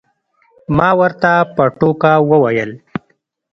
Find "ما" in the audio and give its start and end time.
0.77-0.89